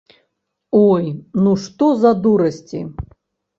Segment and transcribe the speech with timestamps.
[0.87, 1.05] Ой,
[1.45, 2.85] ну што за дурасці.